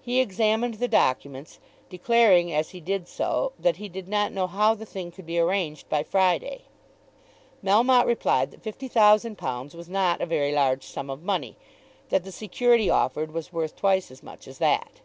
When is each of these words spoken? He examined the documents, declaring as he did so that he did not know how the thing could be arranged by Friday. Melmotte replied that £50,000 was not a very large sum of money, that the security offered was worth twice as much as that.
He 0.00 0.18
examined 0.20 0.76
the 0.76 0.88
documents, 0.88 1.58
declaring 1.90 2.50
as 2.54 2.70
he 2.70 2.80
did 2.80 3.06
so 3.06 3.52
that 3.58 3.76
he 3.76 3.86
did 3.90 4.08
not 4.08 4.32
know 4.32 4.46
how 4.46 4.72
the 4.74 4.86
thing 4.86 5.10
could 5.12 5.26
be 5.26 5.38
arranged 5.38 5.90
by 5.90 6.04
Friday. 6.04 6.62
Melmotte 7.62 8.06
replied 8.06 8.50
that 8.50 8.62
£50,000 8.62 9.74
was 9.74 9.88
not 9.90 10.22
a 10.22 10.24
very 10.24 10.52
large 10.52 10.84
sum 10.84 11.10
of 11.10 11.22
money, 11.22 11.58
that 12.08 12.24
the 12.24 12.32
security 12.32 12.88
offered 12.88 13.32
was 13.32 13.52
worth 13.52 13.76
twice 13.76 14.10
as 14.10 14.22
much 14.22 14.48
as 14.48 14.56
that. 14.56 15.02